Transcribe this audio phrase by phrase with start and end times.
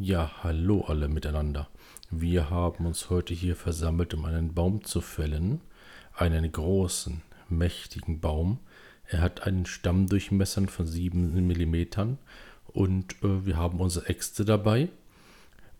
[0.00, 1.68] Ja, hallo alle miteinander.
[2.08, 5.60] Wir haben uns heute hier versammelt, um einen Baum zu fällen.
[6.14, 8.60] Einen großen, mächtigen Baum.
[9.08, 12.16] Er hat einen Stammdurchmesser von 7 mm
[12.68, 14.88] und äh, wir haben unsere Äxte dabei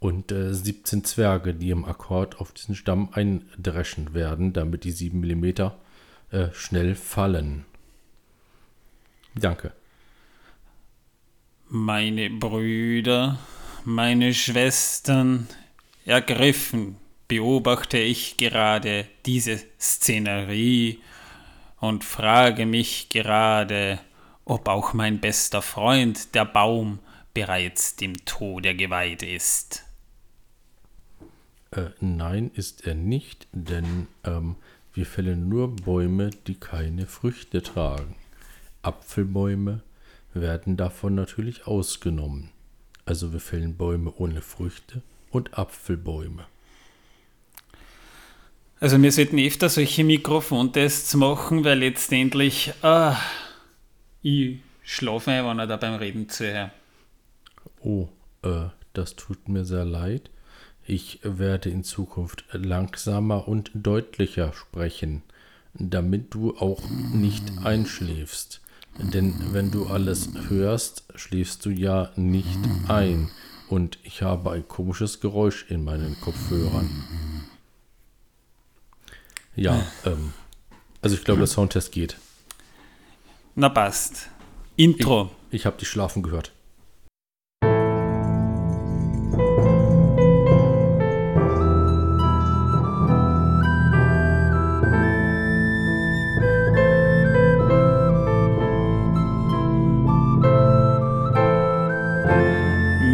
[0.00, 5.20] und äh, 17 Zwerge, die im Akkord auf diesen Stamm eindreschen werden, damit die 7
[5.20, 5.44] mm
[6.32, 7.66] äh, schnell fallen.
[9.36, 9.72] Danke.
[11.68, 13.38] Meine Brüder,
[13.84, 15.48] meine Schwestern,
[16.04, 16.96] ergriffen
[17.28, 20.98] beobachte ich gerade diese Szenerie
[21.78, 24.00] und frage mich gerade,
[24.46, 26.98] ob auch mein bester Freund, der Baum,
[27.34, 29.84] bereits dem Tode geweiht ist.
[31.70, 34.56] Äh, nein, ist er nicht, denn ähm,
[34.94, 38.16] wir fällen nur Bäume, die keine Früchte tragen.
[38.82, 39.82] Apfelbäume
[40.32, 42.50] werden davon natürlich ausgenommen.
[43.08, 46.44] Also wir fällen Bäume ohne Früchte und Apfelbäume.
[48.80, 53.16] Also wir sollten öfter solche Mikrofontests machen, weil letztendlich ah,
[54.20, 56.72] ich schlafe ein, wenn er da beim Reden zuhört.
[57.80, 58.08] Oh,
[58.42, 60.28] äh, das tut mir sehr leid.
[60.86, 65.22] Ich werde in Zukunft langsamer und deutlicher sprechen,
[65.72, 68.60] damit du auch nicht einschläfst.
[68.96, 72.58] Denn wenn du alles hörst, schläfst du ja nicht
[72.88, 73.30] ein.
[73.68, 76.88] Und ich habe ein komisches Geräusch in meinen Kopfhörern.
[79.54, 80.32] Ja, ähm,
[81.02, 82.16] also ich glaube, der Soundtest geht.
[83.54, 84.30] Na passt.
[84.76, 85.30] Intro.
[85.50, 86.52] Ich, ich habe dich schlafen gehört.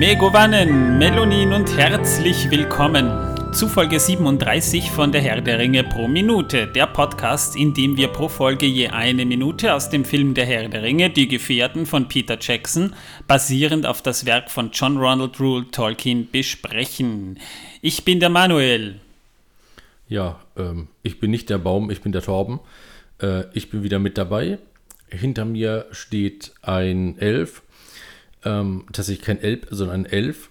[0.07, 6.67] Megovanen, Melonin und herzlich willkommen zu Folge 37 von Der Herr der Ringe pro Minute,
[6.67, 10.69] der Podcast, in dem wir pro Folge je eine Minute aus dem Film Der Herr
[10.69, 12.93] der Ringe, Die Gefährten von Peter Jackson,
[13.27, 17.41] basierend auf das Werk von John Ronald Rule Tolkien, besprechen.
[17.81, 19.01] Ich bin der Manuel.
[20.07, 22.61] Ja, ähm, ich bin nicht der Baum, ich bin der Torben.
[23.23, 24.59] Äh, ich bin wieder mit dabei.
[25.09, 27.63] Hinter mir steht ein Elf
[28.45, 30.51] ähm, tatsächlich kein Elb, sondern ein Elf.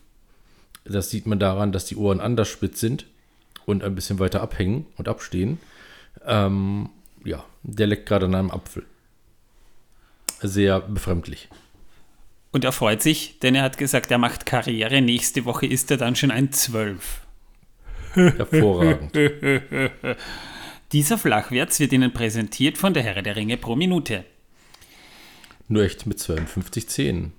[0.85, 3.05] Das sieht man daran, dass die Ohren anders spitz sind
[3.65, 5.59] und ein bisschen weiter abhängen und abstehen.
[6.25, 6.89] Ähm,
[7.23, 8.85] ja, der leckt gerade an einem Apfel.
[10.41, 11.47] Sehr befremdlich.
[12.51, 15.01] Und er freut sich, denn er hat gesagt, er macht Karriere.
[15.01, 17.21] Nächste Woche ist er dann schon ein Zwölf.
[18.13, 19.11] Hervorragend.
[20.91, 24.23] Dieser Flachwärts wird Ihnen präsentiert von der Herr der Ringe pro Minute.
[25.67, 27.33] Nur echt mit 52 Zähnen.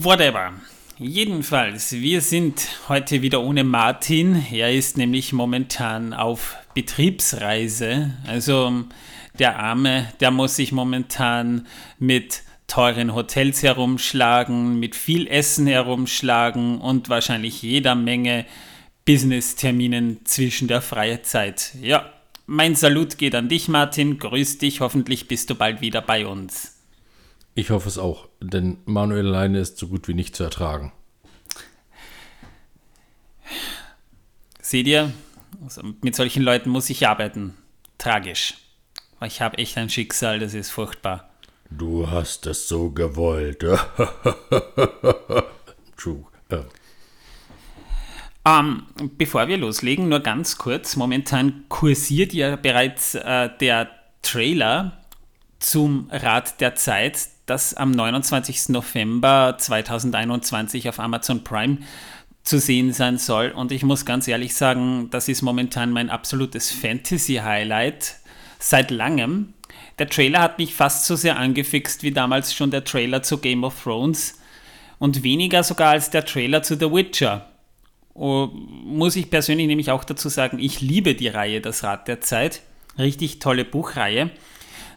[0.00, 0.52] Whatever.
[0.96, 4.44] Jedenfalls, wir sind heute wieder ohne Martin.
[4.52, 8.12] Er ist nämlich momentan auf Betriebsreise.
[8.28, 8.84] Also
[9.36, 11.66] der Arme, der muss sich momentan
[11.98, 18.44] mit teuren Hotels herumschlagen, mit viel Essen herumschlagen und wahrscheinlich jeder Menge
[19.04, 21.74] Business-Terminen zwischen der freien Zeit.
[21.82, 22.12] Ja,
[22.46, 24.18] mein Salut geht an dich, Martin.
[24.18, 24.80] Grüß dich.
[24.80, 26.77] Hoffentlich bist du bald wieder bei uns.
[27.58, 30.92] Ich hoffe es auch, denn Manuel alleine ist so gut wie nicht zu ertragen.
[34.60, 35.12] Seht ihr,
[35.64, 37.56] also mit solchen Leuten muss ich arbeiten.
[37.98, 38.54] Tragisch.
[39.26, 41.30] Ich habe echt ein Schicksal, das ist furchtbar.
[41.68, 43.58] Du hast es so gewollt.
[45.96, 46.26] True.
[46.50, 46.60] Äh.
[48.46, 48.86] Ähm,
[49.18, 50.94] bevor wir loslegen, nur ganz kurz.
[50.94, 53.90] Momentan kursiert ja bereits äh, der
[54.22, 55.04] Trailer
[55.58, 58.68] zum Rat der Zeit, das am 29.
[58.68, 61.78] November 2021 auf Amazon Prime
[62.42, 63.50] zu sehen sein soll.
[63.50, 68.16] Und ich muss ganz ehrlich sagen, das ist momentan mein absolutes Fantasy-Highlight
[68.58, 69.54] seit langem.
[69.98, 73.64] Der Trailer hat mich fast so sehr angefixt wie damals schon der Trailer zu Game
[73.64, 74.38] of Thrones
[74.98, 77.48] und weniger sogar als der Trailer zu The Witcher.
[78.14, 82.20] Oh, muss ich persönlich nämlich auch dazu sagen, ich liebe die Reihe Das Rad der
[82.20, 82.62] Zeit.
[82.98, 84.30] Richtig tolle Buchreihe.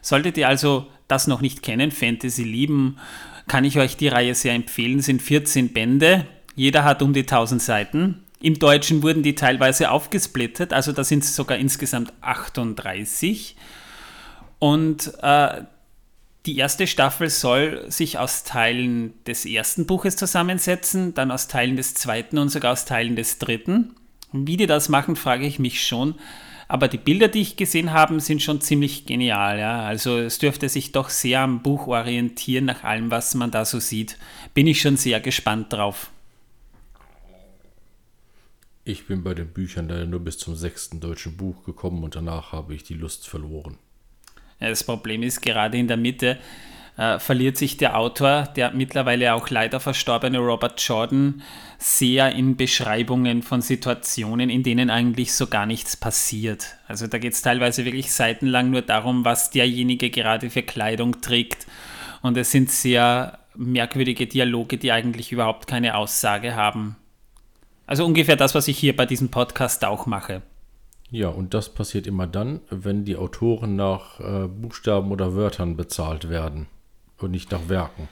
[0.02, 2.98] Solltet ihr also das noch nicht kennen, Fantasy lieben,
[3.48, 4.98] kann ich euch die Reihe sehr empfehlen.
[4.98, 8.24] Es sind 14 Bände, jeder hat um die 1000 Seiten.
[8.40, 13.56] Im Deutschen wurden die teilweise aufgesplittet, also da sind es sogar insgesamt 38.
[14.58, 15.62] Und äh,
[16.46, 21.94] die erste Staffel soll sich aus Teilen des ersten Buches zusammensetzen, dann aus Teilen des
[21.94, 23.94] zweiten und sogar aus Teilen des dritten.
[24.32, 26.16] Wie die das machen, frage ich mich schon.
[26.68, 29.58] Aber die Bilder, die ich gesehen habe, sind schon ziemlich genial.
[29.58, 29.82] Ja?
[29.82, 33.80] Also es dürfte sich doch sehr am Buch orientieren, nach allem, was man da so
[33.80, 34.18] sieht.
[34.54, 36.10] Bin ich schon sehr gespannt drauf.
[38.84, 42.50] Ich bin bei den Büchern leider nur bis zum sechsten deutschen Buch gekommen und danach
[42.50, 43.78] habe ich die Lust verloren.
[44.58, 46.38] Ja, das Problem ist, gerade in der Mitte
[46.96, 51.42] äh, verliert sich der Autor, der mittlerweile auch leider verstorbene Robert Jordan,
[51.78, 56.76] sehr in Beschreibungen von Situationen, in denen eigentlich so gar nichts passiert.
[56.86, 61.66] Also da geht es teilweise wirklich seitenlang nur darum, was derjenige gerade für Kleidung trägt.
[62.20, 66.96] Und es sind sehr merkwürdige Dialoge, die eigentlich überhaupt keine Aussage haben.
[67.86, 70.42] Also ungefähr das, was ich hier bei diesem Podcast auch mache.
[71.10, 76.30] Ja, und das passiert immer dann, wenn die Autoren nach äh, Buchstaben oder Wörtern bezahlt
[76.30, 76.68] werden
[77.22, 78.08] und nicht nach Werken.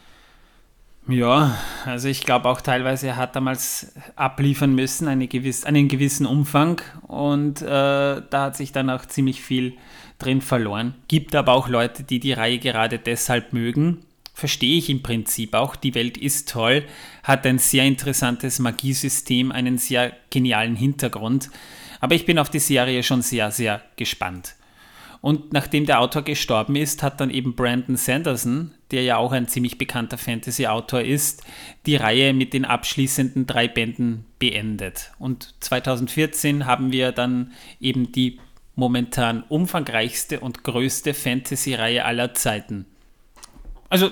[1.09, 6.27] Ja, also ich glaube auch teilweise, er hat damals abliefern müssen, eine gewiss, einen gewissen
[6.27, 9.77] Umfang und äh, da hat sich dann auch ziemlich viel
[10.19, 10.95] drin verloren.
[11.09, 14.05] Gibt aber auch Leute, die die Reihe gerade deshalb mögen.
[14.35, 15.75] Verstehe ich im Prinzip auch.
[15.75, 16.85] Die Welt ist toll,
[17.25, 21.51] hat ein sehr interessantes Magiesystem, einen sehr genialen Hintergrund.
[21.99, 24.55] Aber ich bin auf die Serie schon sehr, sehr gespannt.
[25.21, 29.49] Und nachdem der Autor gestorben ist, hat dann eben Brandon Sanderson, der ja auch ein
[29.49, 31.45] ziemlich bekannter Fantasy-Autor ist,
[31.85, 35.13] die Reihe mit den abschließenden drei Bänden beendet.
[35.19, 38.41] Und 2014 haben wir dann eben die
[38.77, 42.87] momentan umfangreichste und größte Fantasy-Reihe aller Zeiten.
[43.91, 44.11] Also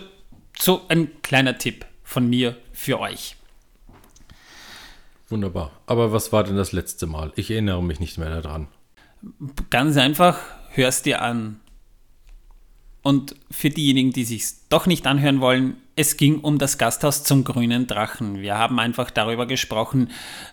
[0.58, 3.36] so ein kleiner Tipp von mir für euch.
[5.30, 5.72] Wunderbar.
[5.86, 7.32] Aber was war denn das letzte Mal?
[7.36, 8.68] Ich erinnere mich nicht mehr daran.
[9.70, 10.38] Ganz einfach,
[10.78, 11.60] hörst dir an.
[13.02, 17.42] Und für diejenigen, die sich doch nicht anhören wollen, es ging um das Gasthaus zum
[17.42, 18.40] grünen Drachen.
[18.40, 20.10] Wir haben einfach darüber gesprochen,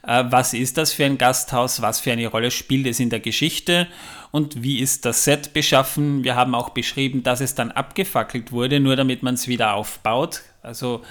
[0.07, 3.19] äh, was ist das für ein Gasthaus, was für eine Rolle spielt es in der
[3.19, 3.87] Geschichte
[4.31, 6.23] und wie ist das Set beschaffen.
[6.23, 10.41] Wir haben auch beschrieben, dass es dann abgefackelt wurde, nur damit man es wieder aufbaut.
[10.61, 11.01] Also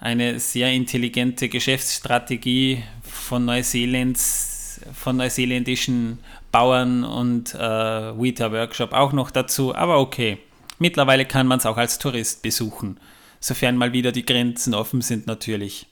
[0.00, 4.49] eine sehr intelligente Geschäftsstrategie von Neuseelands,
[4.92, 6.18] von neuseeländischen
[6.52, 9.74] Bauern und äh, Weta Workshop auch noch dazu.
[9.74, 10.38] Aber okay,
[10.78, 12.98] mittlerweile kann man es auch als Tourist besuchen,
[13.40, 15.86] sofern mal wieder die Grenzen offen sind natürlich.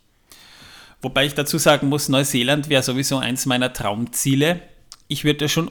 [1.01, 4.61] Wobei ich dazu sagen muss, Neuseeland wäre sowieso eins meiner Traumziele.
[5.07, 5.71] Ich würde schon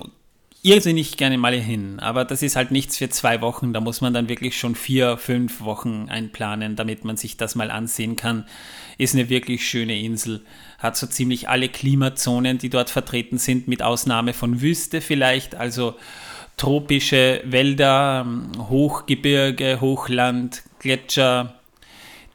[0.68, 3.74] irrsinnig gerne mal hin, aber das ist halt nichts für zwei Wochen.
[3.74, 7.72] Da muss man dann wirklich schon vier, fünf Wochen einplanen, damit man sich das mal
[7.72, 8.46] ansehen kann.
[8.98, 10.42] Ist eine wirklich schöne Insel,
[10.80, 15.96] hat so ziemlich alle Klimazonen, die dort vertreten sind, mit Ausnahme von Wüste vielleicht, also
[16.58, 18.28] tropische Wälder,
[18.58, 21.60] Hochgebirge, Hochland, Gletscher,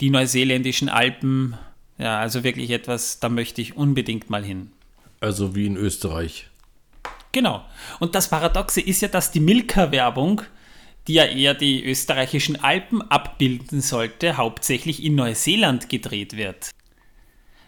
[0.01, 1.55] die neuseeländischen Alpen.
[1.99, 4.71] Ja, also wirklich etwas, da möchte ich unbedingt mal hin.
[5.21, 6.49] Also wie in Österreich.
[7.33, 7.65] Genau.
[7.99, 10.43] Und das Paradoxe ist ja, dass die Milka-Werbung,
[11.09, 16.71] die ja eher die österreichischen Alpen abbilden sollte, hauptsächlich in Neuseeland gedreht wird.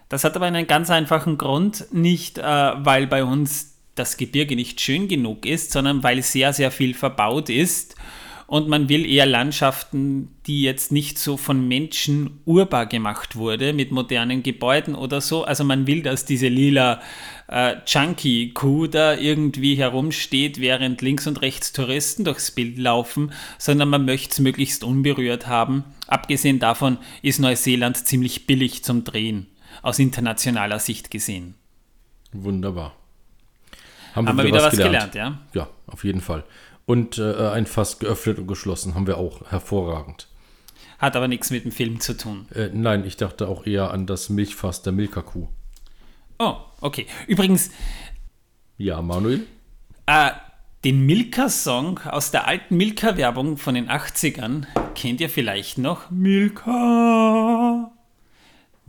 [0.09, 4.81] Das hat aber einen ganz einfachen Grund, nicht äh, weil bei uns das Gebirge nicht
[4.81, 7.97] schön genug ist, sondern weil sehr, sehr viel verbaut ist
[8.47, 13.91] und man will eher Landschaften, die jetzt nicht so von Menschen urbar gemacht wurde, mit
[13.91, 15.45] modernen Gebäuden oder so.
[15.45, 17.01] Also man will, dass diese lila
[17.49, 24.05] äh, Chunky-Kuh da irgendwie herumsteht, während links und rechts Touristen durchs Bild laufen, sondern man
[24.05, 25.85] möchte es möglichst unberührt haben.
[26.07, 29.47] Abgesehen davon ist Neuseeland ziemlich billig zum Drehen,
[29.83, 31.55] aus internationaler Sicht gesehen.
[32.33, 32.95] Wunderbar.
[34.15, 35.13] Haben wir, Haben wir wieder, was, was gelernt?
[35.13, 35.63] gelernt, ja?
[35.63, 36.45] Ja, auf jeden Fall.
[36.87, 39.51] Und äh, ein Fass geöffnet und geschlossen haben wir auch.
[39.51, 40.29] Hervorragend.
[40.99, 42.47] Hat aber nichts mit dem Film zu tun.
[42.55, 45.49] Äh, nein, ich dachte auch eher an das Milchfass der Milka-Kuh.
[46.39, 47.07] Oh, okay.
[47.27, 47.71] Übrigens.
[48.77, 49.47] Ja, Manuel?
[50.07, 50.31] Äh,
[50.85, 56.11] den Milka-Song aus der alten Milka-Werbung von den 80ern kennt ihr vielleicht noch.
[56.11, 57.91] Milka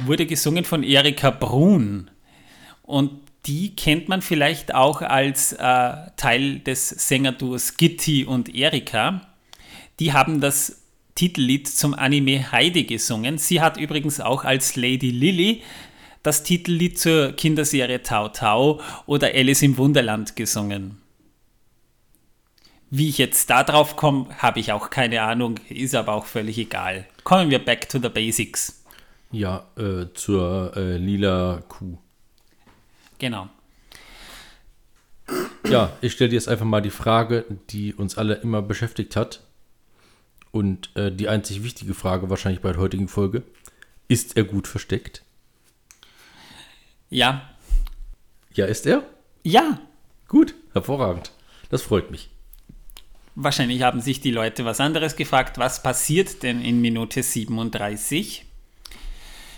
[0.04, 2.12] wurde gesungen von Erika Brun.
[2.82, 5.58] Und die kennt man vielleicht auch als äh,
[6.18, 9.22] Teil des Sängerduos Gitti und Erika.
[10.00, 10.82] Die haben das
[11.14, 13.38] Titellied zum Anime Heidi gesungen.
[13.38, 15.62] Sie hat übrigens auch als Lady Lily
[16.24, 20.98] das Titellied zur Kinderserie Tau Tau oder Alice im Wunderland gesungen.
[22.90, 26.58] Wie ich jetzt da drauf komme, habe ich auch keine Ahnung, ist aber auch völlig
[26.58, 27.06] egal.
[27.24, 28.84] Kommen wir back to the basics.
[29.32, 31.98] Ja, äh, zur äh, lila Kuh.
[33.20, 33.50] Genau.
[35.68, 39.42] Ja, ich stelle dir jetzt einfach mal die Frage, die uns alle immer beschäftigt hat.
[40.52, 43.44] Und äh, die einzig wichtige Frage wahrscheinlich bei der heutigen Folge.
[44.08, 45.24] Ist er gut versteckt?
[47.10, 47.50] Ja.
[48.54, 49.04] Ja, ist er?
[49.44, 49.80] Ja.
[50.28, 51.32] Gut, hervorragend.
[51.70, 52.30] Das freut mich.
[53.36, 55.58] Wahrscheinlich haben sich die Leute was anderes gefragt.
[55.58, 58.46] Was passiert denn in Minute 37?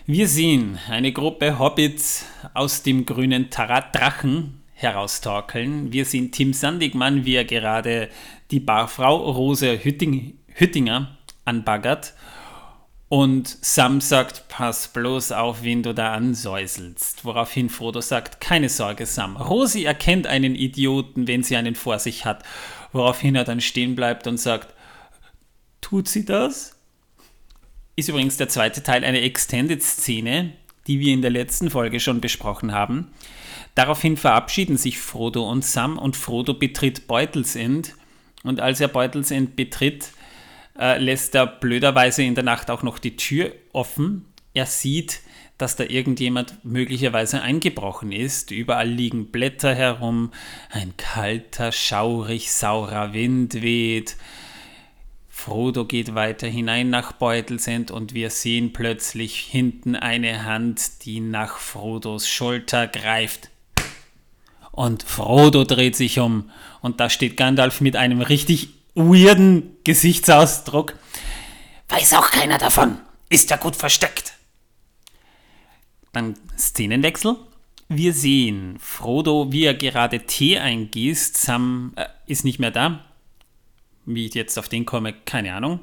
[0.10, 5.92] Wir sehen eine Gruppe Hobbits aus dem grünen Tarat Drachen heraustorkeln.
[5.92, 8.10] Wir sehen Tim Sandigmann, wie er gerade
[8.50, 12.14] die Barfrau Rose Hütting, Hüttinger anbaggert.
[13.10, 17.26] Und Sam sagt, pass bloß auf, wen du da ansäuselst.
[17.26, 19.38] Woraufhin Frodo sagt, keine Sorge, Sam.
[19.38, 22.44] Rosi erkennt einen Idioten, wenn sie einen vor sich hat
[22.92, 24.74] woraufhin er dann stehen bleibt und sagt,
[25.82, 26.77] tut sie das?
[27.98, 30.54] Ist übrigens der zweite Teil eine Extended-Szene,
[30.86, 33.08] die wir in der letzten Folge schon besprochen haben.
[33.74, 37.96] Daraufhin verabschieden sich Frodo und Sam und Frodo betritt Beutelsend.
[38.44, 40.12] Und als er Beutelsend betritt,
[40.80, 44.26] äh, lässt er blöderweise in der Nacht auch noch die Tür offen.
[44.54, 45.22] Er sieht
[45.58, 48.52] dass da irgendjemand möglicherweise eingebrochen ist.
[48.52, 50.32] Überall liegen Blätter herum,
[50.70, 54.18] ein kalter, schaurig, saurer Wind weht.
[55.38, 61.60] Frodo geht weiter hinein nach Beutelsend und wir sehen plötzlich hinten eine Hand, die nach
[61.60, 63.50] Frodos Schulter greift.
[64.72, 66.50] Und Frodo dreht sich um
[66.82, 70.96] und da steht Gandalf mit einem richtig weirden Gesichtsausdruck.
[71.88, 72.98] Weiß auch keiner davon.
[73.30, 74.34] Ist er gut versteckt.
[76.14, 77.38] Dann Szenenwechsel.
[77.88, 81.38] Wir sehen Frodo, wie er gerade Tee eingießt.
[81.38, 83.07] Sam äh, ist nicht mehr da.
[84.08, 85.82] Wie ich jetzt auf den komme, keine Ahnung.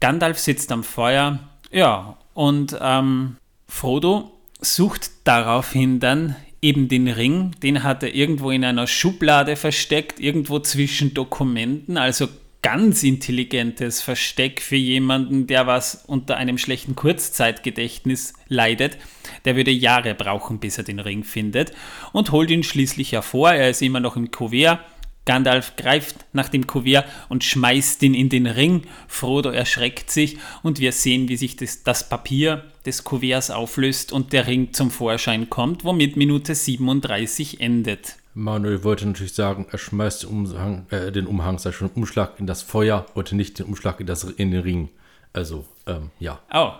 [0.00, 1.38] Gandalf sitzt am Feuer.
[1.70, 3.36] Ja, und ähm,
[3.68, 7.52] Frodo sucht daraufhin dann eben den Ring.
[7.62, 11.98] Den hat er irgendwo in einer Schublade versteckt, irgendwo zwischen Dokumenten.
[11.98, 12.28] Also
[12.62, 18.96] ganz intelligentes Versteck für jemanden, der was unter einem schlechten Kurzzeitgedächtnis leidet.
[19.44, 21.72] Der würde Jahre brauchen, bis er den Ring findet
[22.12, 23.52] und holt ihn schließlich hervor.
[23.52, 24.80] Er ist immer noch im Kuvert.
[25.24, 28.82] Gandalf greift nach dem Kuvert und schmeißt ihn in den Ring.
[29.06, 34.32] Frodo erschreckt sich und wir sehen, wie sich das, das Papier des Kuverts auflöst und
[34.32, 38.16] der Ring zum Vorschein kommt, womit Minute 37 endet.
[38.34, 42.46] Manuel wollte natürlich sagen, er schmeißt den Umhang, äh, den Umhang, sei schon Umschlag in
[42.46, 44.88] das Feuer, wollte nicht den Umschlag in, das, in den Ring.
[45.32, 46.40] Also, ähm, ja.
[46.52, 46.72] Oh.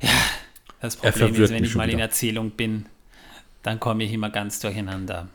[0.00, 0.10] Ja,
[0.80, 1.94] das Problem ist, wenn ich mal wieder.
[1.94, 2.86] in Erzählung bin,
[3.64, 5.28] dann komme ich immer ganz durcheinander.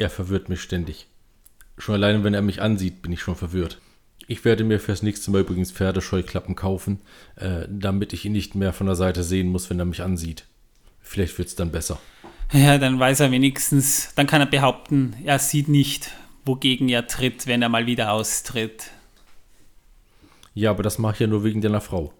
[0.00, 1.08] Er verwirrt mich ständig.
[1.76, 3.76] Schon alleine, wenn er mich ansieht, bin ich schon verwirrt.
[4.26, 7.02] Ich werde mir fürs nächste Mal übrigens Pferdescheuklappen kaufen,
[7.36, 10.46] äh, damit ich ihn nicht mehr von der Seite sehen muss, wenn er mich ansieht.
[11.02, 12.00] Vielleicht wird es dann besser.
[12.50, 16.12] Ja, dann weiß er wenigstens, dann kann er behaupten, er sieht nicht,
[16.46, 18.86] wogegen er tritt, wenn er mal wieder austritt.
[20.54, 22.14] Ja, aber das mache ich ja nur wegen deiner Frau.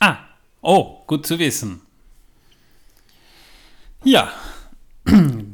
[0.00, 0.16] Ah,
[0.62, 1.82] oh, gut zu wissen.
[4.02, 4.32] Ja,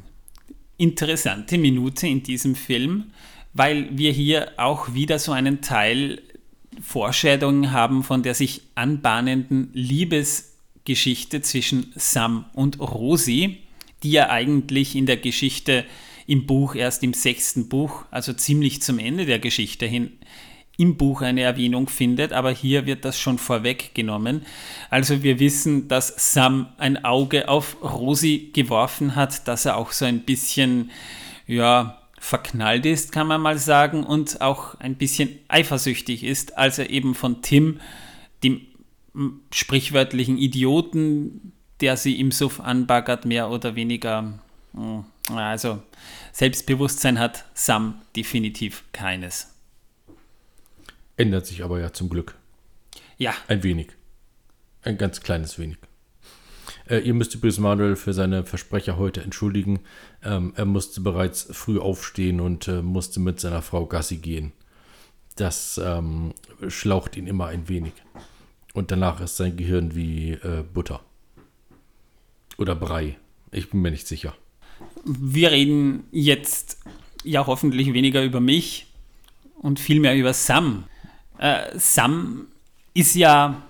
[0.78, 3.12] interessante Minute in diesem Film,
[3.52, 6.22] weil wir hier auch wieder so einen Teil
[6.80, 13.58] Vorstellungen haben von der sich anbahnenden Liebesgeschichte zwischen Sam und Rosi
[14.02, 15.84] die ja eigentlich in der Geschichte
[16.26, 20.12] im Buch erst im sechsten Buch, also ziemlich zum Ende der Geschichte hin,
[20.78, 24.46] im Buch eine Erwähnung findet, aber hier wird das schon vorweggenommen.
[24.90, 30.04] Also wir wissen, dass Sam ein Auge auf Rosi geworfen hat, dass er auch so
[30.04, 30.90] ein bisschen,
[31.48, 36.90] ja, verknallt ist, kann man mal sagen, und auch ein bisschen eifersüchtig ist, als er
[36.90, 37.80] eben von Tim,
[38.44, 38.60] dem
[39.52, 44.38] sprichwörtlichen Idioten, der sie im Suff anbaggert, mehr oder weniger.
[44.74, 45.04] Hm,
[45.34, 45.82] also
[46.32, 49.57] Selbstbewusstsein hat Sam definitiv keines.
[51.18, 52.36] Ändert sich aber ja zum Glück.
[53.18, 53.34] Ja.
[53.48, 53.88] Ein wenig.
[54.82, 55.78] Ein ganz kleines wenig.
[56.88, 59.80] Äh, ihr müsst übrigens Manuel für seine Versprecher heute entschuldigen.
[60.22, 64.52] Ähm, er musste bereits früh aufstehen und äh, musste mit seiner Frau Gassi gehen.
[65.34, 66.34] Das ähm,
[66.68, 67.94] schlaucht ihn immer ein wenig.
[68.72, 71.00] Und danach ist sein Gehirn wie äh, Butter.
[72.58, 73.16] Oder Brei.
[73.50, 74.36] Ich bin mir nicht sicher.
[75.04, 76.78] Wir reden jetzt
[77.24, 78.86] ja hoffentlich weniger über mich
[79.56, 80.84] und vielmehr über Sam.
[81.38, 82.48] Äh, Sam
[82.94, 83.62] ist ja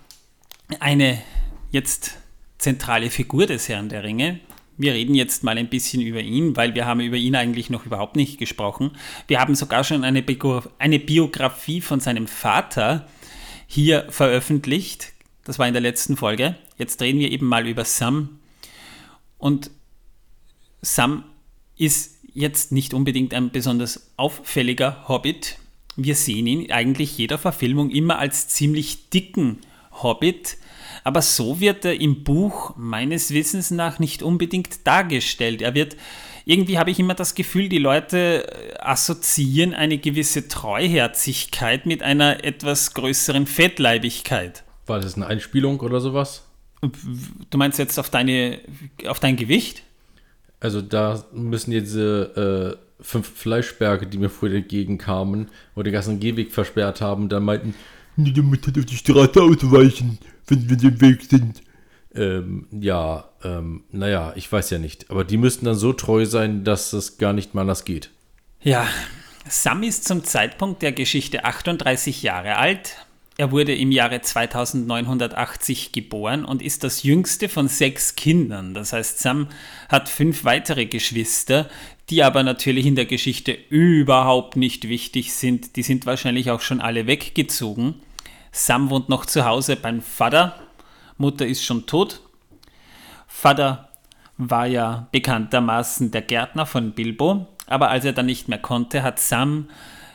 [0.80, 1.22] eine
[1.70, 2.16] jetzt
[2.58, 4.40] zentrale Figur des Herrn der Ringe.
[4.76, 7.84] Wir reden jetzt mal ein bisschen über ihn, weil wir haben über ihn eigentlich noch
[7.84, 8.92] überhaupt nicht gesprochen.
[9.26, 13.08] Wir haben sogar schon eine, Bio eine Biografie von seinem Vater
[13.66, 15.12] hier veröffentlicht.
[15.44, 16.56] Das war in der letzten Folge.
[16.76, 18.38] Jetzt reden wir eben mal über Sam.
[19.36, 19.70] Und
[20.80, 21.24] Sam
[21.76, 25.58] ist jetzt nicht unbedingt ein besonders auffälliger Hobbit.
[26.00, 29.58] Wir sehen ihn eigentlich jeder Verfilmung immer als ziemlich dicken
[29.90, 30.56] Hobbit,
[31.02, 35.60] aber so wird er im Buch meines Wissens nach nicht unbedingt dargestellt.
[35.60, 35.96] Er wird
[36.44, 42.44] irgendwie habe ich immer das Gefühl, die Leute äh, assoziieren eine gewisse Treuherzigkeit mit einer
[42.44, 44.62] etwas größeren Fettleibigkeit.
[44.86, 46.44] War das eine Einspielung oder sowas?
[47.50, 48.60] Du meinst jetzt auf, deine,
[49.08, 49.82] auf dein Gewicht?
[50.60, 56.20] Also da müssen jetzt diese äh, fünf Fleischberge, die mir vorher entgegenkamen, wo den ganzen
[56.20, 57.74] Gehweg versperrt haben, da meinten,
[58.20, 61.62] Nee, damit halt auf die Straße ausweichen, wenn wir den Weg sind.
[62.16, 65.08] ähm, ja, ähm, naja, ich weiß ja nicht.
[65.08, 68.10] Aber die müssten dann so treu sein, dass es gar nicht mal anders geht.
[68.60, 68.88] Ja,
[69.48, 72.96] Sam ist zum Zeitpunkt der Geschichte 38 Jahre alt.
[73.36, 78.74] Er wurde im Jahre 2980 geboren und ist das jüngste von sechs Kindern.
[78.74, 79.46] Das heißt, Sam
[79.88, 81.70] hat fünf weitere Geschwister,
[82.10, 85.76] die aber natürlich in der Geschichte überhaupt nicht wichtig sind.
[85.76, 87.94] Die sind wahrscheinlich auch schon alle weggezogen.
[88.50, 90.54] Sam wohnt noch zu Hause beim Vater.
[91.18, 92.20] Mutter ist schon tot.
[93.26, 93.88] Vater
[94.38, 99.18] war ja bekanntermaßen der Gärtner von Bilbo, aber als er dann nicht mehr konnte, hat
[99.18, 99.68] Sam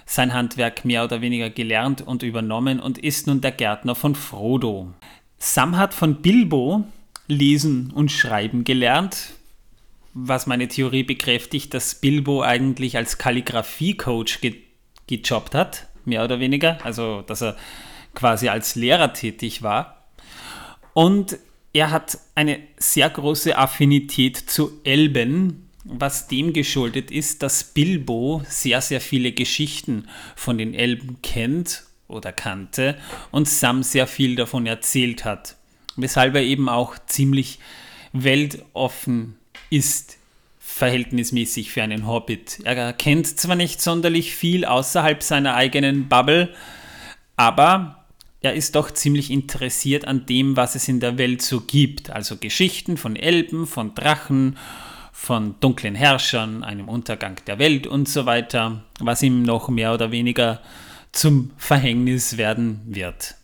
[0.05, 4.93] sein Handwerk mehr oder weniger gelernt und übernommen und ist nun der Gärtner von Frodo.
[5.37, 6.85] Sam hat von Bilbo
[7.27, 9.33] lesen und schreiben gelernt,
[10.13, 14.55] was meine Theorie bekräftigt, dass Bilbo eigentlich als Kalligrafie-Coach ge
[15.05, 17.57] gejobbt hat, mehr oder weniger, also dass er
[18.15, 20.07] quasi als Lehrer tätig war.
[20.93, 21.37] Und
[21.73, 28.79] er hat eine sehr große Affinität zu Elben, was dem geschuldet ist, dass Bilbo sehr,
[28.79, 32.97] sehr viele Geschichten von den Elben kennt oder kannte
[33.31, 35.57] und Sam sehr viel davon erzählt hat.
[35.97, 37.59] Weshalb er eben auch ziemlich
[38.13, 39.35] weltoffen
[39.73, 40.17] ist,
[40.59, 42.59] verhältnismäßig für einen Hobbit.
[42.63, 46.49] Er kennt zwar nicht sonderlich viel außerhalb seiner eigenen Bubble,
[47.35, 48.03] aber
[48.41, 52.09] er ist doch ziemlich interessiert an dem, was es in der Welt so gibt.
[52.09, 54.57] Also Geschichten von Elben, von Drachen,
[55.11, 60.11] von dunklen Herrschern, einem Untergang der Welt und so weiter, was ihm noch mehr oder
[60.11, 60.61] weniger
[61.13, 63.35] zum Verhängnis werden wird.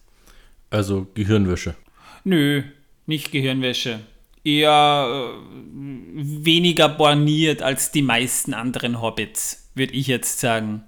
[0.69, 1.75] Also Gehirnwäsche.
[2.23, 2.63] Nö,
[3.05, 4.01] nicht Gehirnwäsche.
[4.43, 10.83] Eher äh, weniger borniert als die meisten anderen Hobbits, würde ich jetzt sagen.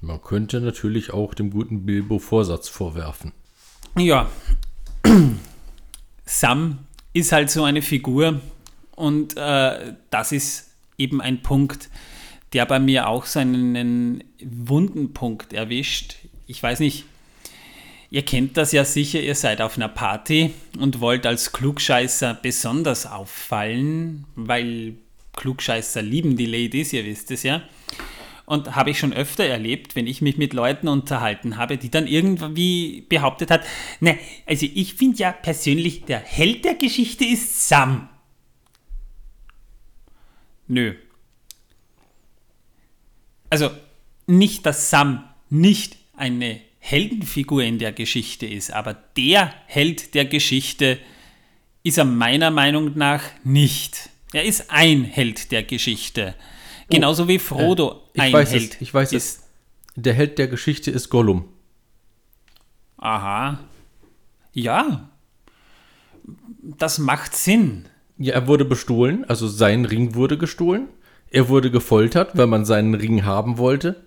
[0.00, 3.32] Man könnte natürlich auch dem guten Bilbo Vorsatz vorwerfen.
[3.96, 4.30] Ja,
[6.24, 6.78] Sam
[7.12, 8.40] ist halt so eine Figur
[8.94, 11.88] und äh, das ist eben ein Punkt,
[12.52, 16.16] der bei mir auch so einen wunden Punkt erwischt.
[16.46, 17.04] Ich weiß nicht,
[18.16, 23.04] ihr kennt das ja sicher, ihr seid auf einer Party und wollt als Klugscheißer besonders
[23.04, 24.94] auffallen, weil
[25.34, 27.60] Klugscheißer lieben die Ladies, ihr wisst es ja.
[28.46, 32.06] Und habe ich schon öfter erlebt, wenn ich mich mit Leuten unterhalten habe, die dann
[32.06, 33.66] irgendwie behauptet hat,
[34.00, 38.08] ne, also ich finde ja persönlich, der Held der Geschichte ist Sam.
[40.68, 40.94] Nö.
[43.50, 43.70] Also
[44.26, 50.98] nicht, dass Sam nicht eine Heldenfigur in der Geschichte ist, aber der Held der Geschichte
[51.82, 54.08] ist er meiner Meinung nach nicht.
[54.32, 56.36] Er ist ein Held der Geschichte.
[56.88, 59.40] Genauso wie Frodo Ich ein weiß Held es, ich weiß ist.
[59.40, 59.42] es.
[59.96, 61.48] Der Held der Geschichte ist Gollum.
[62.98, 63.58] Aha.
[64.52, 65.10] Ja.
[66.62, 67.86] Das macht Sinn.
[68.16, 70.86] Ja, er wurde bestohlen, also sein Ring wurde gestohlen.
[71.32, 74.05] Er wurde gefoltert, weil man seinen Ring haben wollte.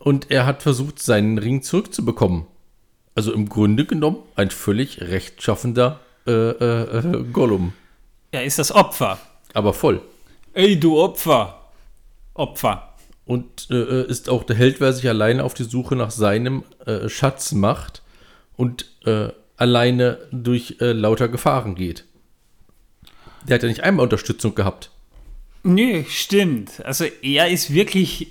[0.00, 2.46] Und er hat versucht, seinen Ring zurückzubekommen.
[3.14, 7.72] Also im Grunde genommen ein völlig rechtschaffender äh, äh, äh, Gollum.
[8.32, 9.18] Er ist das Opfer.
[9.52, 10.00] Aber voll.
[10.52, 11.70] Ey, du Opfer.
[12.34, 12.94] Opfer.
[13.24, 17.08] Und äh, ist auch der Held, wer sich alleine auf die Suche nach seinem äh,
[17.08, 18.02] Schatz macht
[18.56, 22.04] und äh, alleine durch äh, lauter Gefahren geht.
[23.48, 24.90] Der hat ja nicht einmal Unterstützung gehabt.
[25.62, 26.84] Nö, stimmt.
[26.84, 28.28] Also er ist wirklich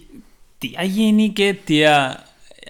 [0.71, 2.23] derjenige, der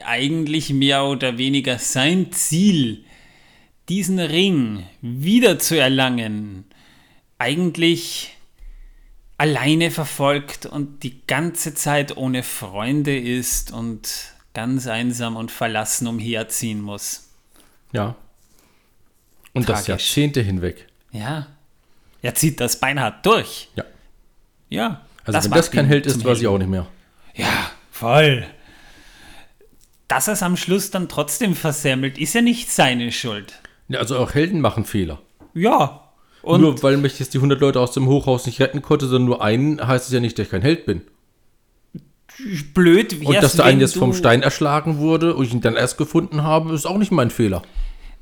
[0.05, 3.03] eigentlich mehr oder weniger sein Ziel,
[3.89, 6.65] diesen Ring wieder zu erlangen,
[7.37, 8.35] eigentlich
[9.37, 16.81] alleine verfolgt und die ganze Zeit ohne Freunde ist und ganz einsam und verlassen umherziehen
[16.81, 17.29] muss.
[17.91, 18.15] Ja.
[19.53, 19.89] Und das Tragisch.
[19.89, 20.87] Jahrzehnte hinweg.
[21.11, 21.47] Ja.
[22.21, 23.69] Er zieht das beinahe durch.
[23.75, 23.83] Ja.
[24.69, 25.01] Ja.
[25.25, 26.87] Also wenn das kein Held ist, weiß ich auch nicht mehr.
[27.35, 27.71] Ja,
[28.03, 28.45] voll.
[30.07, 33.59] Dass er es am Schluss dann trotzdem versemmelt, ist ja nicht seine Schuld.
[33.87, 35.19] Ja, also auch Helden machen Fehler.
[35.53, 36.11] Ja.
[36.41, 39.25] Und nur weil mich jetzt die 100 Leute aus dem Hochhaus nicht retten konnte, sondern
[39.25, 41.01] nur einen, heißt es ja nicht, dass ich kein Held bin.
[42.73, 45.61] blöd wär's, Und dass der eine wenn jetzt vom Stein erschlagen wurde und ich ihn
[45.61, 47.61] dann erst gefunden habe, ist auch nicht mein Fehler.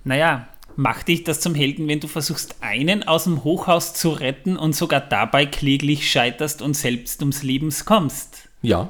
[0.04, 4.56] Naja, macht dich das zum Helden, wenn du versuchst, einen aus dem Hochhaus zu retten
[4.56, 8.50] und sogar dabei kläglich scheiterst und selbst ums Leben kommst?
[8.62, 8.90] Ja.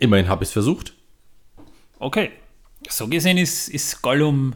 [0.00, 0.94] Immerhin habe ich es versucht.
[1.98, 2.32] Okay.
[2.88, 4.54] So gesehen ist, ist Gollum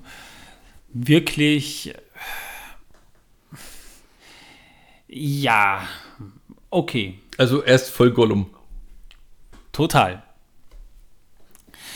[0.92, 1.94] wirklich.
[5.06, 5.86] Ja.
[6.70, 7.18] Okay.
[7.36, 8.50] Also er ist voll Gollum.
[9.70, 10.22] Total.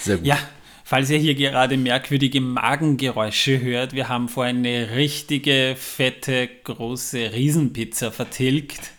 [0.01, 0.27] Sehr gut.
[0.27, 0.39] Ja,
[0.85, 8.11] falls ihr hier gerade merkwürdige Magengeräusche hört, wir haben vor eine richtige, fette, große Riesenpizza
[8.11, 8.93] vertilgt.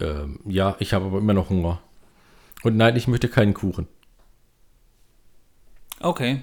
[0.00, 1.80] Ähm, ja, ich habe aber immer noch Hunger.
[2.64, 3.86] Und nein, ich möchte keinen Kuchen.
[6.00, 6.40] Okay.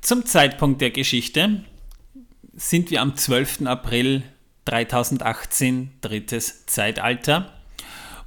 [0.00, 1.64] Zum Zeitpunkt der Geschichte
[2.54, 3.66] sind wir am 12.
[3.66, 4.22] April
[4.64, 7.52] 3018, drittes Zeitalter.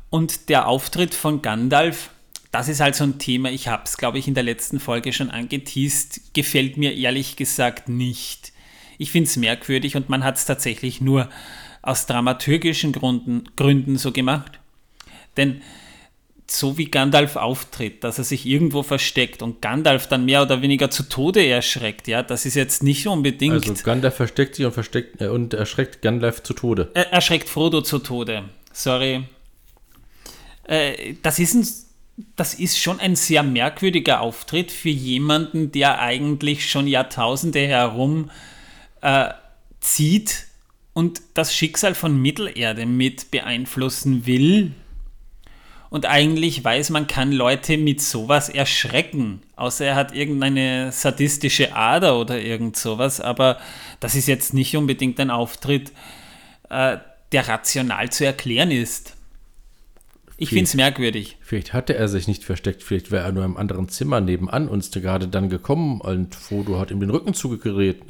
[0.10, 2.10] Und der Auftritt von Gandalf,
[2.52, 5.13] das ist halt so ein Thema, ich habe es, glaube ich, in der letzten Folge
[5.13, 8.52] schon angeteased, gefällt mir ehrlich gesagt nicht.
[8.98, 11.30] Ich finde es merkwürdig und man hat es tatsächlich nur
[11.82, 14.60] aus dramaturgischen Gründen, Gründen so gemacht.
[15.38, 15.62] Denn
[16.52, 20.90] so wie Gandalf auftritt, dass er sich irgendwo versteckt und Gandalf dann mehr oder weniger
[20.90, 23.54] zu Tode erschreckt, ja, das ist jetzt nicht unbedingt.
[23.54, 26.90] Also Gandalf versteckt sich und, versteckt, äh, und erschreckt Gandalf zu Tode.
[26.94, 28.46] Er erschreckt Frodo zu Tode.
[28.74, 29.24] Sorry.
[30.64, 31.68] Äh, das ist ein,
[32.36, 38.30] das ist schon ein sehr merkwürdiger Auftritt für jemanden, der eigentlich schon Jahrtausende herum
[39.02, 39.30] äh,
[39.80, 40.48] zieht
[40.94, 44.74] und das Schicksal von Mittelerde mit beeinflussen will.
[45.89, 49.41] Und eigentlich weiß man, kann Leute mit sowas erschrecken.
[49.56, 53.19] Außer er hat irgendeine sadistische Ader oder irgend sowas.
[53.19, 53.58] Aber
[53.99, 55.91] das ist jetzt nicht unbedingt ein Auftritt,
[56.69, 56.97] äh,
[57.32, 59.15] der rational zu erklären ist.
[60.41, 61.36] Ich finde es merkwürdig.
[61.41, 64.89] Vielleicht hatte er sich nicht versteckt, vielleicht wäre er nur im anderen Zimmer nebenan uns
[64.89, 68.04] gerade dann gekommen und Frodo hat ihm den Rücken zugedreht.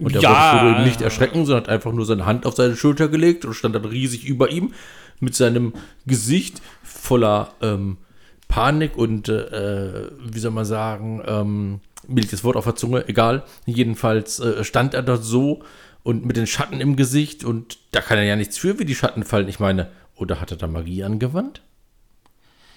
[0.00, 0.28] Und er Ja.
[0.30, 3.44] wollte Frodo eben nicht erschrecken, sondern hat einfach nur seine Hand auf seine Schulter gelegt
[3.44, 4.72] und stand dann riesig über ihm
[5.20, 5.72] mit seinem
[6.04, 6.60] Gesicht
[7.02, 7.98] voller ähm,
[8.46, 13.08] Panik und, äh, wie soll man sagen, ähm, mir liegt das Wort auf der Zunge,
[13.08, 13.42] egal.
[13.66, 15.64] Jedenfalls äh, stand er dort so
[16.04, 18.94] und mit den Schatten im Gesicht und da kann er ja nichts für, wie die
[18.94, 19.48] Schatten fallen.
[19.48, 21.60] Ich meine, oder hat er da Magie angewandt?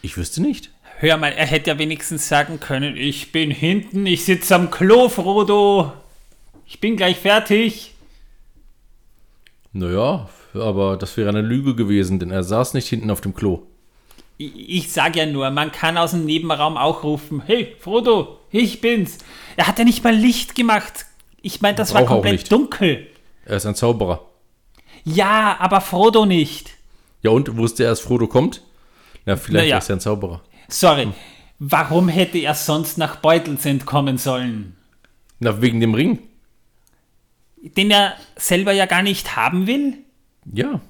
[0.02, 0.72] Ich wüsste nicht.
[0.98, 5.08] Hör mal, er hätte ja wenigstens sagen können, ich bin hinten, ich sitze am Klo,
[5.08, 5.94] Frodo.
[6.66, 7.94] Ich bin gleich fertig.
[9.72, 13.68] Naja, aber das wäre eine Lüge gewesen, denn er saß nicht hinten auf dem Klo.
[14.38, 18.82] Ich, ich sag ja nur, man kann aus dem Nebenraum auch rufen, hey, Frodo, ich
[18.82, 19.18] bin's.
[19.56, 21.06] Er hat ja nicht mal Licht gemacht.
[21.42, 23.08] Ich meine, das war komplett dunkel.
[23.46, 24.26] Er ist ein Zauberer.
[25.04, 26.72] Ja, aber Frodo nicht.
[27.22, 28.62] Ja, und wusste er, dass Frodo kommt?
[29.26, 29.78] Na, vielleicht Naja.
[29.78, 30.42] ist er ein Zauberer.
[30.68, 31.10] Sorry,
[31.60, 34.76] warum hätte er sonst nach Beutels entkommen sollen?
[35.40, 36.20] Na, wegen dem Ring.
[37.62, 39.94] Den er selber ja gar nicht haben will?
[40.52, 40.82] Ja.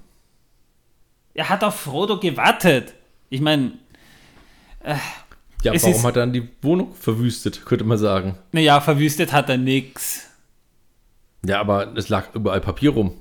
[1.34, 2.94] Er hat auf Frodo gewartet.
[3.36, 3.74] Ich meine,
[5.64, 8.38] Ja, Es warum ist- hat er dann die Wohnung verwüstet, könnte man sagen.
[8.52, 10.28] naja, verwüstet hat er nix.
[11.46, 13.14] Ja, aber es lag überall Papier rum.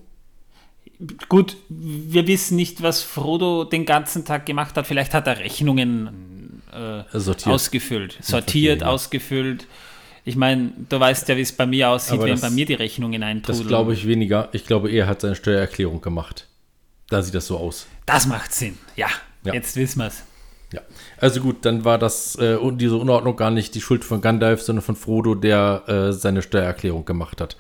[1.29, 4.87] Gut, wir wissen nicht, was Frodo den ganzen Tag gemacht hat.
[4.87, 7.55] Vielleicht hat er Rechnungen äh, Sortiert.
[7.55, 8.87] ausgefüllt, sortiert, ja.
[8.89, 9.67] ausgefüllt.
[10.27, 12.67] Ich meine, du weißt ja, wie es bei mir aussieht, Aber wenn das- bei mir
[12.67, 13.67] die Rechnungen Das eintrudeln.
[13.69, 14.49] glaube ich weniger.
[14.53, 16.47] Ich glaube, er hat seine Steuererklärung gemacht.
[17.09, 17.87] Da sieht das so aus.
[18.07, 18.79] Das macht Sinn.
[18.97, 19.09] Ja,
[19.45, 19.55] Ja.
[19.55, 20.23] jetzt wissen wir es.
[20.73, 20.81] Ja.
[21.19, 24.63] Also gut, dann war das äh, und diese Unordnung gar nicht die Schuld von Gandalf,
[24.63, 27.57] sondern von Frodo, der äh, seine Steuererklärung gemacht hat.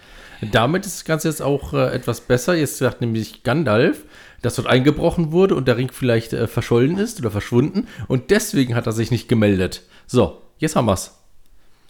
[0.50, 2.54] Damit ist das Ganze jetzt auch äh, etwas besser.
[2.54, 4.04] Jetzt sagt nämlich Gandalf,
[4.42, 8.74] dass dort eingebrochen wurde und der Ring vielleicht äh, verschollen ist oder verschwunden und deswegen
[8.74, 9.82] hat er sich nicht gemeldet.
[10.06, 11.18] So, jetzt haben wir's.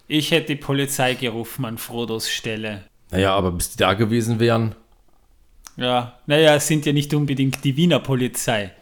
[0.07, 2.85] Ich hätte die Polizei gerufen an Frodos Stelle.
[3.11, 4.75] Naja, aber bis die da gewesen wären,
[5.77, 8.73] Ja, naja, es sind ja nicht unbedingt die Wiener Polizei.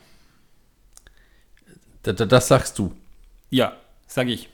[2.02, 2.92] Da, da, das sagst du.
[3.50, 4.48] Ja, sag ich.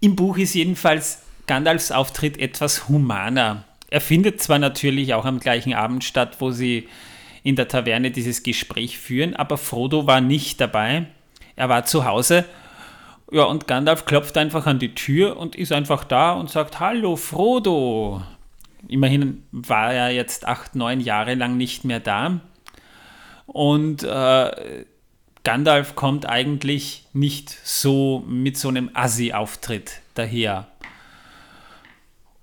[0.00, 3.64] Im Buch ist jedenfalls Gandalfs Auftritt etwas humaner.
[3.90, 6.88] Er findet zwar natürlich auch am gleichen Abend statt, wo sie
[7.42, 11.06] in der Taverne dieses Gespräch führen, aber Frodo war nicht dabei.
[11.56, 12.44] Er war zu Hause.
[13.30, 17.16] Ja, und Gandalf klopft einfach an die Tür und ist einfach da und sagt: Hallo,
[17.16, 18.22] Frodo.
[18.88, 22.40] Immerhin war er jetzt acht, neun Jahre lang nicht mehr da.
[23.46, 24.84] Und äh,
[25.44, 30.68] Gandalf kommt eigentlich nicht so mit so einem Assi-Auftritt daher.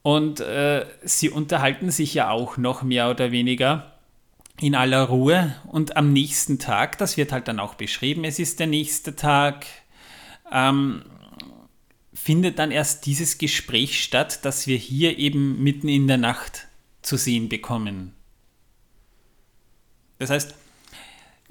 [0.02, 3.94] Und äh, sie unterhalten sich ja auch noch mehr oder weniger
[4.60, 5.56] in aller Ruhe.
[5.68, 9.66] Und am nächsten Tag, das wird halt dann auch beschrieben, es ist der nächste Tag,
[10.52, 11.04] ähm,
[12.14, 16.68] findet dann erst dieses Gespräch statt, das wir hier eben mitten in der Nacht
[17.02, 18.14] zu sehen bekommen.
[20.18, 20.54] Das heißt,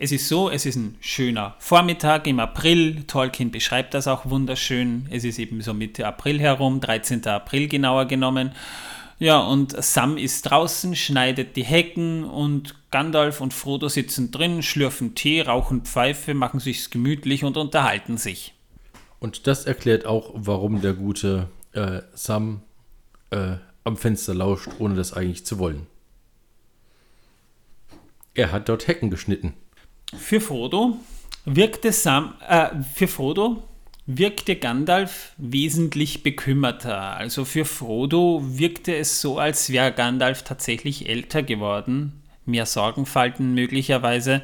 [0.00, 3.02] es ist so, es ist ein schöner Vormittag im April.
[3.02, 5.08] Tolkien beschreibt das auch wunderschön.
[5.10, 7.26] Es ist eben so Mitte April herum, 13.
[7.26, 8.52] April genauer genommen.
[9.18, 15.16] Ja, und Sam ist draußen, schneidet die Hecken und Gandalf und Frodo sitzen drin, schlürfen
[15.16, 18.54] Tee, rauchen Pfeife, machen sich's gemütlich und unterhalten sich.
[19.18, 22.62] Und das erklärt auch, warum der gute äh, Sam
[23.30, 25.88] äh, am Fenster lauscht, ohne das eigentlich zu wollen.
[28.34, 29.54] Er hat dort Hecken geschnitten.
[30.16, 30.96] Für Frodo
[31.44, 33.62] wirkte Sam, äh, für Frodo
[34.06, 37.16] wirkte Gandalf wesentlich bekümmerter.
[37.16, 44.42] Also für Frodo wirkte es so, als wäre Gandalf tatsächlich älter geworden, mehr Sorgenfalten möglicherweise.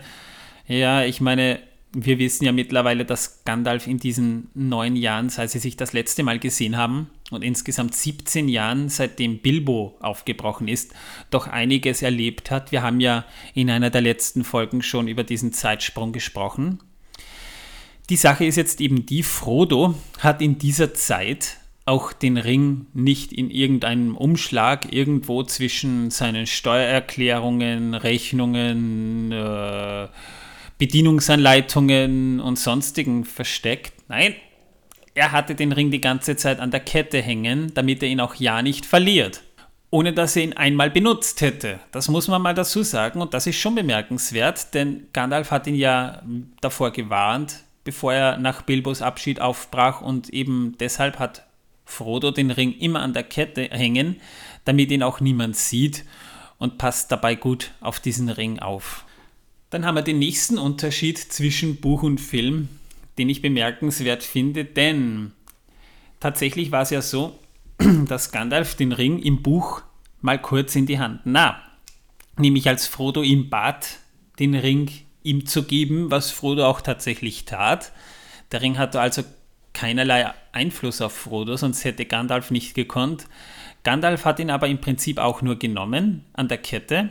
[0.69, 1.61] Ja, ich meine,
[1.95, 6.25] wir wissen ja mittlerweile, dass Gandalf in diesen neun Jahren, seit sie sich das letzte
[6.25, 10.93] Mal gesehen haben, und insgesamt 17 Jahren, seitdem Bilbo aufgebrochen ist,
[11.31, 12.73] doch einiges erlebt hat.
[12.73, 16.81] Wir haben ja in einer der letzten Folgen schon über diesen Zeitsprung gesprochen.
[18.11, 23.33] Die Sache ist jetzt eben die, Frodo hat in dieser Zeit auch den Ring nicht
[23.33, 30.09] in irgendeinem Umschlag irgendwo zwischen seinen Steuererklärungen, Rechnungen, äh,
[30.85, 33.95] Bedienungsanleitungen und sonstigen versteckt.
[34.09, 34.35] Nein,
[35.15, 38.35] er hatte den Ring die ganze Zeit an der Kette hängen, damit er ihn auch
[38.35, 39.41] ja nicht verliert.
[39.89, 41.81] Ohne dass er ihn einmal benutzt hätte.
[41.91, 45.75] Das muss man mal dazu sagen und das ist schon bemerkenswert, denn Gandalf hat ihn
[45.75, 46.21] ja
[46.61, 51.47] davor gewarnt, bevor er nach Bilbos Abschied aufbrach und eben deshalb hat
[51.87, 54.21] Frodo den Ring immer an der Kette hängen,
[54.67, 56.05] damit ihn auch niemand sieht
[56.59, 59.07] und passt dabei gut auf diesen Ring auf.
[59.71, 62.69] Dann haben wir den nächsten Unterschied zwischen Buch und Film,
[63.19, 65.33] den ich bemerkenswert finde, denn
[66.21, 67.39] tatsächlich war es ja so,
[68.07, 69.83] dass Gandalf den Ring im Buch
[70.21, 71.57] mal kurz in die Hand nahm.
[72.37, 73.99] Nämlich als Frodo ihn bat,
[74.39, 74.91] den Ring
[75.23, 77.93] ihm zu geben, was Frodo auch tatsächlich tat.
[78.53, 79.23] Der Ring hatte also
[79.73, 83.27] keinerlei Einfluss auf Frodo, sonst hätte Gandalf nicht gekonnt.
[83.83, 87.11] Gandalf hat ihn aber im Prinzip auch nur genommen an der Kette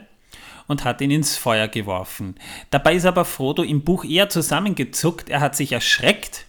[0.68, 2.36] und hat ihn ins Feuer geworfen.
[2.70, 6.46] Dabei ist aber Frodo im Buch eher zusammengezuckt, er hat sich erschreckt,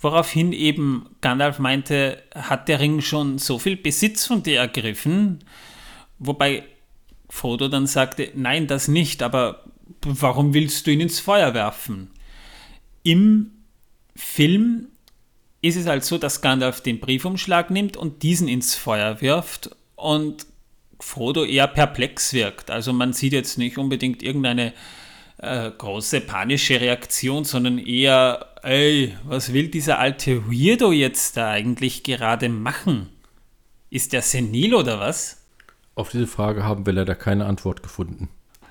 [0.00, 5.44] woraufhin eben Gandalf meinte, hat der Ring schon so viel Besitz von dir ergriffen,
[6.18, 6.64] wobei
[7.28, 9.64] Frodo dann sagte, nein, das nicht, aber
[10.02, 12.10] warum willst du ihn ins Feuer werfen?
[13.02, 13.52] Im
[14.16, 14.88] Film
[15.62, 20.46] ist es halt so, dass Gandalf den Briefumschlag nimmt und diesen ins Feuer wirft und
[21.00, 22.70] Frodo eher perplex wirkt.
[22.70, 24.72] Also man sieht jetzt nicht unbedingt irgendeine
[25.38, 32.02] äh, große panische Reaktion, sondern eher, ey, was will dieser alte Weirdo jetzt da eigentlich
[32.02, 33.08] gerade machen?
[33.88, 35.44] Ist der senil oder was?
[35.94, 38.28] Auf diese Frage haben wir leider keine Antwort gefunden.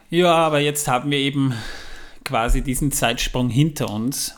[0.10, 1.54] Ja, aber jetzt haben wir eben
[2.24, 4.36] quasi diesen Zeitsprung hinter uns.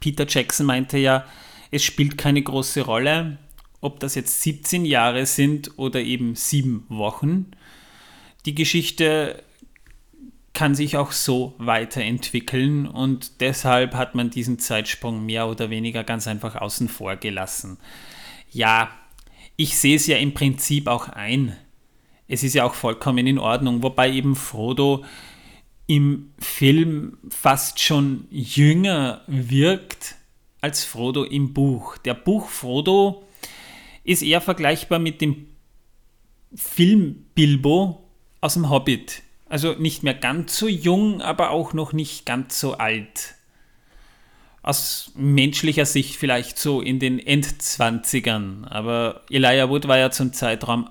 [0.00, 1.24] Peter Jackson meinte ja,
[1.70, 3.38] es spielt keine große Rolle,
[3.86, 7.52] ob das jetzt 17 Jahre sind oder eben sieben Wochen.
[8.44, 9.42] Die Geschichte
[10.52, 16.26] kann sich auch so weiterentwickeln und deshalb hat man diesen Zeitsprung mehr oder weniger ganz
[16.26, 17.78] einfach außen vor gelassen.
[18.50, 18.90] Ja,
[19.56, 21.56] ich sehe es ja im Prinzip auch ein.
[22.26, 25.04] Es ist ja auch vollkommen in Ordnung, wobei eben Frodo
[25.86, 30.16] im Film fast schon jünger wirkt
[30.60, 31.98] als Frodo im Buch.
[31.98, 33.25] Der Buch Frodo
[34.06, 35.48] ist eher vergleichbar mit dem
[36.54, 38.08] Film Bilbo
[38.40, 39.22] aus dem Hobbit.
[39.48, 43.34] Also nicht mehr ganz so jung, aber auch noch nicht ganz so alt.
[44.62, 48.64] Aus menschlicher Sicht vielleicht so in den Endzwanzigern.
[48.64, 50.88] Aber Elijah Wood war ja zum Zeitraum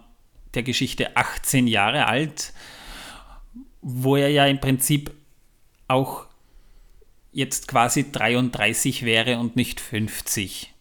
[0.54, 2.54] der Geschichte 18 Jahre alt,
[3.82, 5.12] wo er ja im Prinzip
[5.88, 6.26] auch
[7.32, 10.75] jetzt quasi 33 wäre und nicht 50.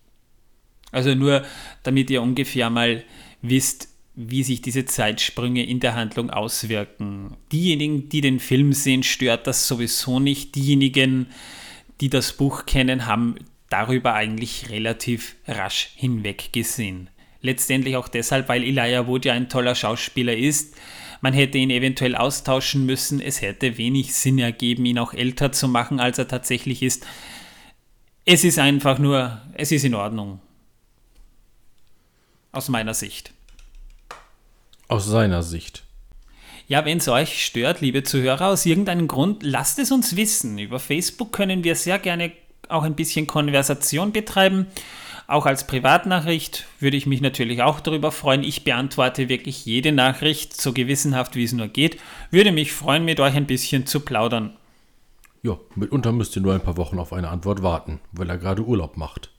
[0.95, 1.45] Also nur,
[1.83, 3.05] damit ihr ungefähr mal
[3.43, 7.37] wisst, wie sich diese Zeitsprünge in der Handlung auswirken.
[7.51, 10.55] Diejenigen, die den Film sehen, stört das sowieso nicht.
[10.55, 11.27] Diejenigen,
[12.01, 13.35] die das Buch kennen, haben
[13.71, 17.11] darüber eigentlich relativ rasch hinweggesehen.
[17.41, 20.77] Letztendlich auch deshalb, weil Elijah Wood ja ein toller Schauspieler ist.
[21.21, 23.21] Man hätte ihn eventuell austauschen müssen.
[23.21, 27.05] Es hätte wenig Sinn ergeben, ihn auch älter zu machen, als er tatsächlich ist.
[28.25, 30.41] Es ist einfach nur, es ist in Ordnung.
[32.55, 33.33] Aus meiner Sicht.
[34.89, 35.83] Aus seiner Sicht.
[36.69, 40.59] Ja, wenn es euch stört, liebe Zuhörer, aus irgendeinem Grund, lasst es uns wissen.
[40.59, 42.33] Über Facebook können wir sehr gerne
[42.69, 44.67] auch ein bisschen Konversation betreiben.
[45.27, 48.45] Auch als Privatnachricht würde ich mich natürlich auch darüber freuen.
[48.45, 51.99] Ich beantworte wirklich jede Nachricht, so gewissenhaft wie es nur geht.
[52.31, 54.57] Würde mich freuen, mit euch ein bisschen zu plaudern.
[55.43, 58.63] Ja, mitunter müsst ihr nur ein paar Wochen auf eine Antwort warten, weil er gerade
[58.63, 59.34] Urlaub macht.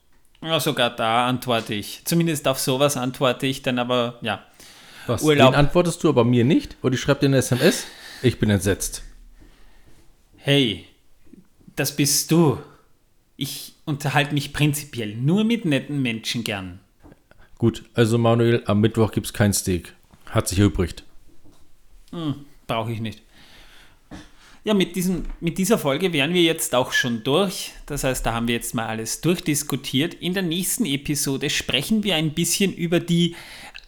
[0.46, 2.02] Ja, sogar da antworte ich.
[2.04, 4.44] Zumindest auf sowas antworte ich dann aber, ja.
[5.08, 5.24] Was?
[5.24, 5.50] Urlaub.
[5.52, 6.76] Den antwortest du aber mir nicht?
[6.82, 7.84] Und ich schreibe dir eine SMS?
[8.22, 9.02] Ich bin entsetzt.
[10.36, 10.86] Hey,
[11.74, 12.58] das bist du.
[13.36, 16.78] Ich unterhalte mich prinzipiell nur mit netten Menschen gern.
[17.58, 19.94] Gut, also Manuel, am Mittwoch gibt's kein Steak.
[20.26, 21.02] Hat sich erübrigt.
[22.68, 23.22] Brauche ich nicht.
[24.66, 27.70] Ja, mit, diesem, mit dieser Folge wären wir jetzt auch schon durch.
[27.86, 30.14] Das heißt, da haben wir jetzt mal alles durchdiskutiert.
[30.14, 33.36] In der nächsten Episode sprechen wir ein bisschen über die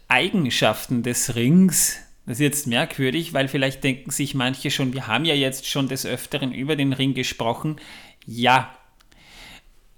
[0.06, 1.96] Eigenschaften des Rings.
[2.26, 5.88] Das ist jetzt merkwürdig, weil vielleicht denken sich manche schon, wir haben ja jetzt schon
[5.88, 7.80] des Öfteren über den Ring gesprochen.
[8.24, 8.72] Ja,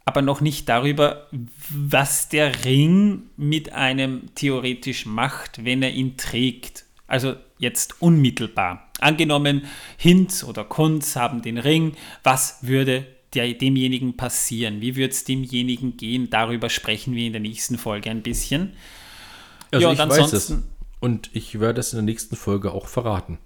[0.06, 1.26] aber noch nicht darüber,
[1.68, 6.86] was der Ring mit einem theoretisch macht, wenn er ihn trägt.
[7.06, 8.89] Also jetzt unmittelbar.
[9.00, 9.64] Angenommen,
[9.96, 11.94] Hinz oder Kunz haben den Ring.
[12.22, 14.80] Was würde der, demjenigen passieren?
[14.80, 16.30] Wie würde es demjenigen gehen?
[16.30, 18.74] Darüber sprechen wir in der nächsten Folge ein bisschen.
[19.70, 20.22] Also Ja, ich und weiß es.
[20.50, 20.64] ansonsten-
[21.00, 23.38] Und ich werde es in der nächsten Folge auch verraten.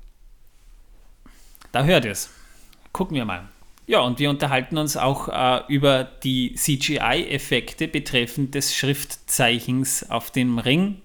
[1.72, 2.30] Da hört es.
[2.92, 3.48] Gucken wir mal.
[3.86, 10.58] Ja, und wir unterhalten uns auch äh, über die CGI-Effekte betreffend des Schriftzeichens auf dem
[10.58, 11.02] Ring.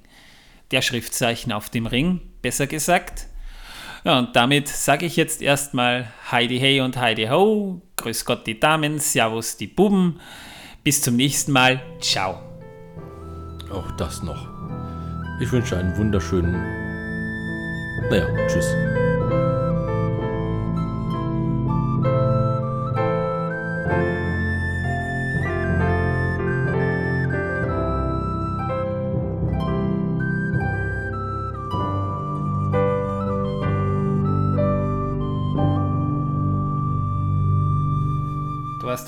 [0.71, 3.27] Der Schriftzeichen auf dem Ring, besser gesagt.
[4.03, 7.81] Ja, und damit sage ich jetzt erstmal Heidi Hey und Heidi Ho.
[7.97, 10.19] Grüß Gott die Damen, Servus die Buben.
[10.83, 11.81] Bis zum nächsten Mal.
[11.99, 12.39] Ciao.
[13.71, 14.47] Auch das noch.
[15.41, 16.53] Ich wünsche einen wunderschönen.
[18.09, 18.98] Naja, tschüss.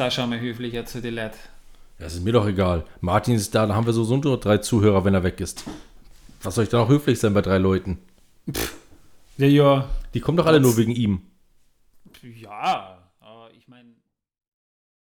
[0.02, 1.38] Da schon mal höflicher zu den Leuten.
[2.00, 2.84] Das ist mir doch egal.
[3.00, 5.64] Martin ist da, dann haben wir so nur drei Zuhörer, wenn er weg ist.
[6.42, 8.00] Was soll ich da noch höflich sein bei drei Leuten?
[9.38, 9.90] Ja, ja.
[10.14, 11.22] Die kommen doch alle nur wegen ihm.
[12.24, 12.98] Ja.